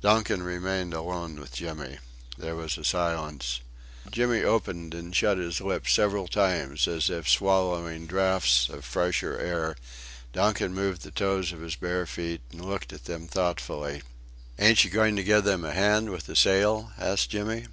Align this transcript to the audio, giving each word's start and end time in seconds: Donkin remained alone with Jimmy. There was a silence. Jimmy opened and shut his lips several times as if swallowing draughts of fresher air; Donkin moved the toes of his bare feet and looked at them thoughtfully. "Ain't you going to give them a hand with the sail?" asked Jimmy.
Donkin 0.00 0.42
remained 0.42 0.92
alone 0.92 1.38
with 1.38 1.52
Jimmy. 1.54 1.98
There 2.36 2.56
was 2.56 2.76
a 2.76 2.82
silence. 2.84 3.60
Jimmy 4.10 4.42
opened 4.42 4.92
and 4.92 5.14
shut 5.14 5.38
his 5.38 5.60
lips 5.60 5.92
several 5.92 6.26
times 6.26 6.88
as 6.88 7.08
if 7.08 7.28
swallowing 7.28 8.08
draughts 8.08 8.68
of 8.68 8.84
fresher 8.84 9.38
air; 9.38 9.76
Donkin 10.32 10.74
moved 10.74 11.02
the 11.02 11.12
toes 11.12 11.52
of 11.52 11.60
his 11.60 11.76
bare 11.76 12.06
feet 12.06 12.40
and 12.50 12.64
looked 12.64 12.92
at 12.92 13.04
them 13.04 13.28
thoughtfully. 13.28 14.02
"Ain't 14.58 14.82
you 14.82 14.90
going 14.90 15.14
to 15.14 15.22
give 15.22 15.44
them 15.44 15.64
a 15.64 15.70
hand 15.72 16.10
with 16.10 16.26
the 16.26 16.34
sail?" 16.34 16.90
asked 16.98 17.30
Jimmy. 17.30 17.66